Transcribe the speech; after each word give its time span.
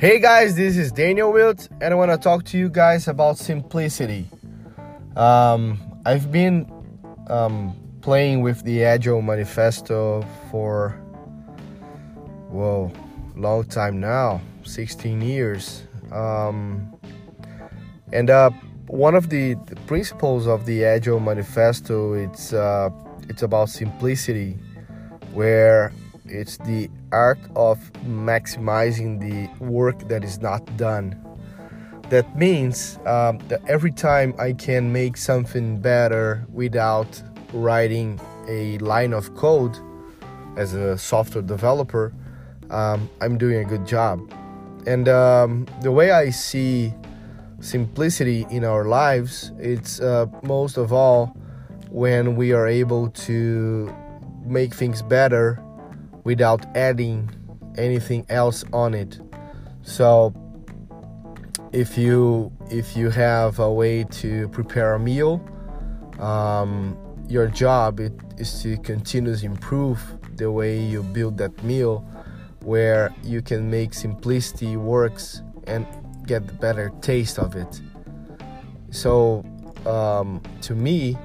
Hey 0.00 0.18
guys, 0.18 0.56
this 0.56 0.78
is 0.78 0.90
Daniel 0.90 1.30
Wildt, 1.30 1.68
and 1.82 1.92
I 1.92 1.94
want 1.94 2.10
to 2.10 2.16
talk 2.16 2.44
to 2.44 2.56
you 2.56 2.70
guys 2.70 3.06
about 3.06 3.36
simplicity. 3.36 4.26
Um, 5.14 5.78
I've 6.06 6.32
been 6.32 6.64
um, 7.26 7.76
playing 8.00 8.40
with 8.40 8.64
the 8.64 8.82
Agile 8.82 9.20
Manifesto 9.20 10.24
for 10.50 10.98
well, 12.48 12.90
long 13.36 13.64
time 13.64 14.00
now, 14.00 14.40
16 14.64 15.20
years. 15.20 15.82
Um, 16.10 16.98
and 18.10 18.30
uh, 18.30 18.52
one 18.86 19.14
of 19.14 19.28
the, 19.28 19.52
the, 19.66 19.76
principles 19.86 20.46
of 20.46 20.64
the 20.64 20.82
Agile 20.82 21.20
Manifesto 21.20 22.14
it's 22.14 22.54
uh, 22.54 22.88
it's 23.28 23.42
about 23.42 23.68
simplicity, 23.68 24.56
where 25.34 25.92
it's 26.24 26.56
the 26.56 26.88
art 27.12 27.38
of 27.56 27.78
maximizing 28.04 29.20
the 29.20 29.64
work 29.64 30.08
that 30.08 30.24
is 30.24 30.40
not 30.40 30.64
done. 30.76 31.16
That 32.10 32.36
means 32.36 32.98
um, 33.06 33.38
that 33.48 33.60
every 33.68 33.92
time 33.92 34.34
I 34.38 34.52
can 34.52 34.92
make 34.92 35.16
something 35.16 35.80
better 35.80 36.44
without 36.52 37.22
writing 37.52 38.20
a 38.48 38.78
line 38.78 39.12
of 39.12 39.34
code 39.36 39.76
as 40.56 40.74
a 40.74 40.98
software 40.98 41.42
developer, 41.42 42.12
um, 42.70 43.08
I'm 43.20 43.38
doing 43.38 43.58
a 43.58 43.64
good 43.64 43.86
job. 43.86 44.20
And 44.86 45.08
um, 45.08 45.66
the 45.82 45.92
way 45.92 46.10
I 46.10 46.30
see 46.30 46.92
simplicity 47.60 48.46
in 48.50 48.64
our 48.64 48.86
lives, 48.86 49.52
it's 49.58 50.00
uh, 50.00 50.26
most 50.42 50.78
of 50.78 50.92
all 50.92 51.36
when 51.90 52.36
we 52.36 52.52
are 52.52 52.66
able 52.66 53.10
to 53.10 53.94
make 54.44 54.74
things 54.74 55.02
better 55.02 55.62
without 56.24 56.64
adding 56.76 57.28
anything 57.76 58.26
else 58.28 58.64
on 58.72 58.94
it. 58.94 59.20
So 59.82 60.34
if 61.72 61.96
you 61.96 62.52
if 62.70 62.96
you 62.96 63.10
have 63.10 63.58
a 63.58 63.72
way 63.72 64.04
to 64.04 64.48
prepare 64.48 64.94
a 64.94 64.98
meal, 64.98 65.40
um, 66.18 66.96
your 67.28 67.46
job 67.46 68.00
it, 68.00 68.12
is 68.38 68.62
to 68.62 68.76
continuously 68.78 69.46
improve 69.46 70.00
the 70.36 70.50
way 70.50 70.78
you 70.78 71.02
build 71.02 71.38
that 71.38 71.62
meal, 71.62 72.06
where 72.62 73.14
you 73.22 73.42
can 73.42 73.70
make 73.70 73.94
simplicity 73.94 74.76
works 74.76 75.42
and 75.64 75.86
get 76.26 76.46
the 76.46 76.52
better 76.54 76.92
taste 77.00 77.38
of 77.38 77.56
it. 77.56 77.80
So 78.90 79.44
um, 79.86 80.42
to 80.62 80.74
me, 80.74 81.16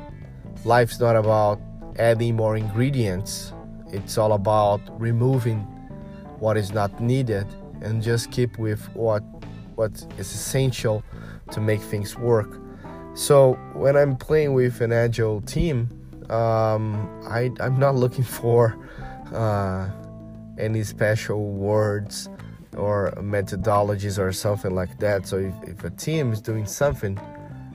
life's 0.64 1.00
not 1.00 1.16
about 1.16 1.60
adding 1.98 2.36
more 2.36 2.58
ingredients 2.58 3.54
it's 3.96 4.18
all 4.18 4.34
about 4.34 4.82
removing 5.00 5.60
what 6.40 6.58
is 6.58 6.74
not 6.74 7.00
needed 7.00 7.48
and 7.82 8.02
just 8.04 8.32
keep 8.32 8.58
with 8.58 8.82
what 8.94 9.24
what 9.76 9.92
is 10.18 10.34
essential 10.34 11.04
to 11.52 11.60
make 11.60 11.82
things 11.82 12.18
work. 12.18 12.62
So 13.14 13.54
when 13.74 13.96
I'm 13.96 14.16
playing 14.16 14.54
with 14.54 14.82
an 14.82 14.92
agile 14.92 15.42
team, 15.42 15.90
um, 16.30 17.10
I, 17.28 17.52
I'm 17.60 17.78
not 17.78 17.96
looking 17.96 18.24
for 18.40 18.78
uh, 19.34 19.90
any 20.58 20.84
special 20.84 21.52
words 21.52 22.30
or 22.78 23.14
methodologies 23.18 24.18
or 24.20 24.32
something 24.32 24.74
like 24.74 25.00
that. 25.00 25.28
So 25.28 25.38
if, 25.38 25.54
if 25.70 25.84
a 25.84 25.90
team 25.90 26.32
is 26.32 26.42
doing 26.42 26.66
something, 26.66 27.20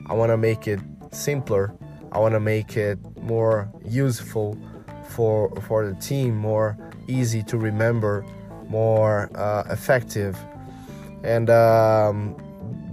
I 0.07 0.13
want 0.13 0.31
to 0.31 0.37
make 0.37 0.67
it 0.67 0.79
simpler. 1.11 1.73
I 2.11 2.19
want 2.19 2.33
to 2.33 2.39
make 2.39 2.77
it 2.77 2.99
more 3.21 3.71
useful 3.85 4.57
for 5.11 5.49
for 5.67 5.85
the 5.85 5.95
team, 5.95 6.35
more 6.37 6.77
easy 7.07 7.43
to 7.43 7.57
remember, 7.57 8.25
more 8.67 9.29
uh, 9.35 9.63
effective, 9.69 10.37
and 11.23 11.49
um, 11.49 12.35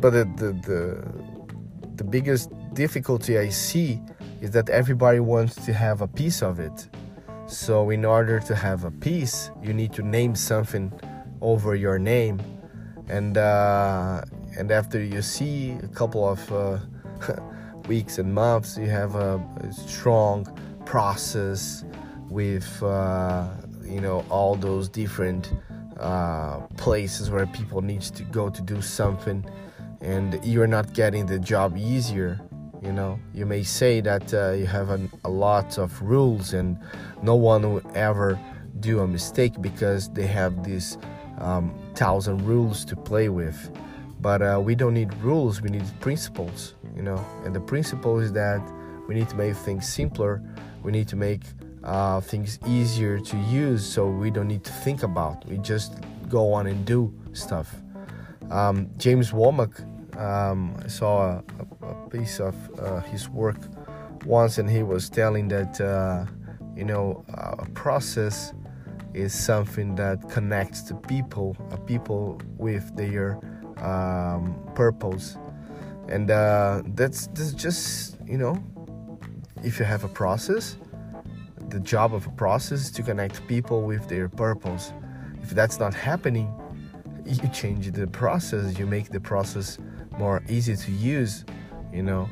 but 0.01 0.11
the, 0.11 0.25
the 0.37 0.53
the 0.69 0.83
the 1.97 2.05
biggest 2.05 2.51
difficulty 2.75 3.39
I 3.39 3.49
see 3.49 4.01
is 4.41 4.51
that 4.53 4.69
everybody 4.71 5.21
wants 5.21 5.55
to 5.67 5.73
have 5.73 6.01
a 6.01 6.07
piece 6.09 6.43
of 6.43 6.61
it. 6.61 6.89
So 7.47 7.91
in 7.91 8.05
order 8.05 8.41
to 8.41 8.55
have 8.55 8.85
a 8.85 8.91
piece, 8.91 9.51
you 9.63 9.73
need 9.73 9.93
to 9.95 10.03
name 10.03 10.35
something 10.35 10.93
over 11.41 11.75
your 11.75 11.99
name, 11.99 12.41
and 13.09 13.39
uh, 13.39 14.23
and 14.59 14.71
after 14.71 15.03
you 15.03 15.23
see 15.23 15.73
a 15.83 15.89
couple 15.89 16.29
of 16.29 16.53
uh, 16.53 16.79
weeks 17.89 18.19
and 18.19 18.35
months, 18.35 18.77
you 18.77 18.87
have 18.87 19.15
a, 19.15 19.37
a 19.61 19.73
strong 19.73 20.47
process 20.85 21.85
with 22.31 22.83
uh, 22.83 23.49
you 23.85 24.01
know 24.01 24.25
all 24.31 24.55
those 24.55 24.89
different 24.89 25.53
uh, 25.99 26.61
places 26.77 27.31
where 27.31 27.47
people 27.47 27.83
need 27.83 28.03
to 28.03 28.23
go 28.25 28.49
to 28.49 28.63
do 28.63 28.81
something. 28.83 29.45
And 30.01 30.39
you're 30.45 30.69
not 30.69 30.93
getting 30.95 31.27
the 31.27 31.39
job 31.39 31.77
easier 31.77 32.41
you 32.83 32.93
know. 32.93 33.19
You 33.35 33.47
may 33.47 33.63
say 33.63 34.01
that 34.03 34.33
uh, 34.33 34.53
you 34.53 34.67
have 34.67 34.91
an, 34.91 35.11
a 35.25 35.29
lot 35.29 35.79
of 35.79 36.01
rules 36.01 36.53
and 36.53 36.79
no 37.23 37.35
one 37.35 37.63
will 37.75 37.91
ever 37.95 38.39
do 38.81 39.01
a 39.01 39.07
mistake 39.07 39.61
because 39.61 40.09
they 40.11 40.27
have 40.27 40.65
these 40.65 40.97
um, 41.39 41.75
thousand 41.95 42.47
rules 42.47 42.85
to 42.85 42.97
play 42.97 43.29
with. 43.29 43.71
But 44.21 44.43
uh, 44.43 44.61
we 44.63 44.75
don't 44.75 44.95
need 44.95 45.13
rules 45.15 45.61
we 45.61 45.71
need 45.71 45.85
principles 46.01 46.75
you 46.97 47.03
know. 47.03 47.25
And 47.45 47.55
the 47.55 47.61
principle 47.61 48.19
is 48.19 48.33
that 48.33 48.61
we 49.07 49.15
need 49.15 49.29
to 49.31 49.37
make 49.37 49.57
things 49.57 49.89
simpler. 49.89 50.43
We 50.83 50.93
need 50.93 51.09
to 51.09 51.17
make 51.17 51.43
uh, 51.85 52.21
things 52.21 52.59
easier 52.67 53.19
to 53.19 53.37
use 53.37 53.85
so 53.85 54.07
we 54.07 54.31
don't 54.31 54.49
need 54.49 54.65
to 54.65 54.73
think 54.73 55.03
about. 55.03 55.47
We 55.47 55.59
just 55.59 55.95
go 56.29 56.53
on 56.53 56.67
and 56.67 56.85
do 56.85 57.13
stuff. 57.33 57.75
Um, 58.51 58.89
james 58.97 59.31
womack 59.31 59.79
um, 60.19 60.75
i 60.83 60.89
saw 60.89 61.43
a, 61.83 61.87
a 61.87 62.09
piece 62.09 62.41
of 62.41 62.55
uh, 62.81 63.01
his 63.01 63.29
work 63.29 63.59
once 64.25 64.57
and 64.57 64.71
he 64.71 64.83
was 64.83 65.11
telling 65.11 65.49
that 65.49 65.79
uh, 65.83 66.25
you 66.75 66.85
know 66.85 67.25
a 67.29 67.67
process 67.75 68.55
is 69.13 69.35
something 69.35 69.95
that 69.97 70.27
connects 70.31 70.81
the 70.83 70.95
people 70.95 71.57
uh, 71.71 71.77
people 71.77 72.41
with 72.57 72.97
their 72.97 73.39
um, 73.83 74.59
purpose. 74.75 75.37
And 76.09 76.31
uh, 76.31 76.83
that's, 76.95 77.27
that's 77.29 77.53
just 77.53 78.17
you 78.27 78.39
know 78.39 78.63
if 79.63 79.79
you 79.79 79.85
have 79.85 80.05
a 80.05 80.09
process 80.09 80.77
the 81.71 81.81
job 81.81 82.15
of 82.15 82.27
a 82.27 82.31
process 82.31 82.87
is 82.87 82.91
to 82.93 83.03
connect 83.03 83.47
people 83.47 83.83
with 83.83 84.09
their 84.09 84.29
purpose. 84.29 84.93
If 85.43 85.51
that's 85.51 85.79
not 85.79 85.95
happening, 85.95 86.53
you 87.25 87.49
change 87.49 87.91
the 87.93 88.07
process, 88.07 88.79
you 88.79 88.87
make 88.87 89.11
the 89.11 89.21
process 89.21 89.79
more 90.19 90.43
easy 90.49 90.77
to 90.77 90.93
use, 90.93 91.45
you 91.93 92.03
know. 92.03 92.29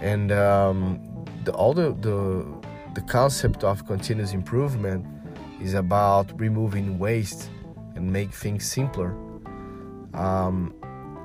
And 0.00 0.32
um, 0.32 1.26
the, 1.44 1.52
all 1.52 1.72
the, 1.72 1.94
the, 2.00 2.44
the 2.94 3.00
concept 3.02 3.64
of 3.64 3.86
continuous 3.86 4.32
improvement 4.32 5.06
is 5.60 5.74
about 5.74 6.38
removing 6.38 6.98
waste 6.98 7.50
and 7.94 8.12
make 8.12 8.32
things 8.32 8.70
simpler. 8.70 9.14
Um, 10.14 10.74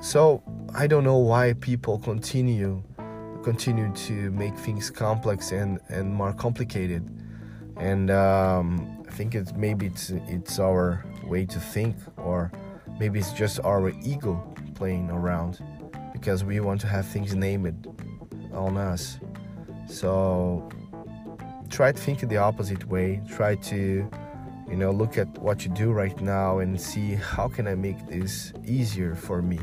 so 0.01 0.43
I 0.75 0.88
don't 0.88 1.03
know 1.03 1.17
why 1.17 1.53
people 1.53 1.99
continue 1.99 2.83
continue 3.43 3.89
to 3.93 4.31
make 4.31 4.55
things 4.57 4.89
complex 4.89 5.51
and, 5.51 5.79
and 5.88 6.13
more 6.13 6.33
complicated 6.33 7.09
and 7.79 8.12
um, 8.12 9.03
I 9.07 9.12
think 9.12 9.35
it's 9.35 9.53
maybe 9.53 9.88
it's 9.88 10.09
it's 10.28 10.59
our 10.59 11.03
way 11.23 11.45
to 11.45 11.59
think, 11.59 11.95
or 12.17 12.51
maybe 13.00 13.19
it's 13.19 13.31
just 13.34 13.59
our 13.62 13.90
ego 14.03 14.53
playing 14.75 15.09
around 15.09 15.59
because 16.13 16.44
we 16.44 16.59
want 16.59 16.81
to 16.81 16.88
have 16.88 17.06
things 17.07 17.35
named 17.35 17.88
on 18.53 18.78
us. 18.78 19.19
So 19.88 20.69
try 21.69 21.91
to 21.91 21.97
think 21.97 22.19
the 22.28 22.38
opposite 22.38 22.85
way. 22.85 23.22
Try 23.29 23.56
to 23.56 24.09
you 24.69 24.75
know 24.75 24.92
look 24.92 25.18
at 25.18 25.27
what 25.39 25.65
you 25.65 25.71
do 25.71 25.92
right 25.92 26.19
now 26.21 26.59
and 26.59 26.80
see 26.80 27.15
how 27.15 27.48
can 27.48 27.68
I 27.68 27.75
make 27.75 28.07
this 28.07 28.53
easier 28.65 29.15
for 29.15 29.42
me. 29.42 29.59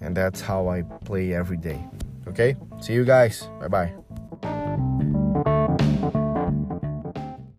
And 0.00 0.16
that's 0.16 0.40
how 0.40 0.68
I 0.68 0.82
play 0.82 1.34
every 1.34 1.58
day. 1.58 1.84
Okay? 2.26 2.56
See 2.80 2.94
you 2.94 3.04
guys. 3.04 3.48
Bye 3.60 3.68
bye. 3.68 3.92